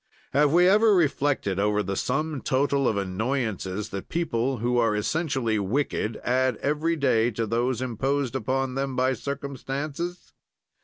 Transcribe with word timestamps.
"Have 0.33 0.51
we 0.51 0.67
ever 0.67 0.95
reflected 0.95 1.59
over 1.59 1.83
the 1.83 1.95
sum 1.95 2.41
total 2.41 2.87
of 2.87 2.97
annoyances 2.97 3.89
that 3.89 4.09
people, 4.09 4.57
who 4.57 4.79
are 4.79 4.95
essentially 4.95 5.59
wicked, 5.59 6.17
add 6.23 6.57
every 6.57 6.95
day 6.95 7.29
to 7.29 7.45
those 7.45 7.83
imposed 7.83 8.35
upon 8.35 8.73
them 8.73 8.95
by 8.95 9.13
circumstances? 9.13 10.33